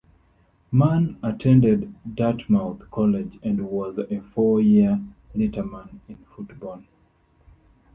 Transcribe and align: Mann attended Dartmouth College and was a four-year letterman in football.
Mann 0.71 1.19
attended 1.21 1.93
Dartmouth 2.15 2.89
College 2.89 3.37
and 3.43 3.69
was 3.69 3.99
a 3.99 4.19
four-year 4.19 4.99
letterman 5.35 5.99
in 6.09 6.17
football. 6.35 6.81